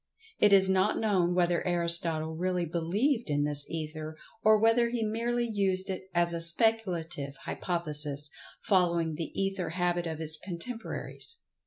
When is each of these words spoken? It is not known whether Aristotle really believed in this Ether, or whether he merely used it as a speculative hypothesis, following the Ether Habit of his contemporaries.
It 0.39 0.51
is 0.51 0.67
not 0.67 0.97
known 0.97 1.35
whether 1.35 1.63
Aristotle 1.63 2.35
really 2.35 2.65
believed 2.65 3.29
in 3.29 3.43
this 3.43 3.69
Ether, 3.69 4.17
or 4.41 4.57
whether 4.57 4.89
he 4.89 5.03
merely 5.05 5.45
used 5.47 5.91
it 5.91 6.09
as 6.15 6.33
a 6.33 6.41
speculative 6.41 7.35
hypothesis, 7.45 8.31
following 8.63 9.13
the 9.13 9.29
Ether 9.39 9.69
Habit 9.69 10.07
of 10.07 10.17
his 10.17 10.37
contemporaries. 10.37 11.43